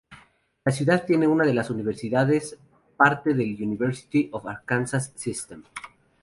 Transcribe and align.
La 0.65 0.71
ciudad 0.71 1.05
tiene 1.05 1.27
una 1.27 1.45
de 1.45 1.53
las 1.53 1.69
universidades 1.69 2.57
parte 2.97 3.35
del 3.35 3.53
University 3.61 4.29
of 4.31 4.47
Arkansas 4.47 5.11
System. 5.13 5.63